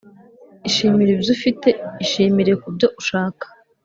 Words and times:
ishimire 0.67 1.09
ibyo 1.13 1.29
ufite. 1.35 1.69
ishimire 2.03 2.51
kubyo 2.61 2.87
ushaka. 2.99 3.45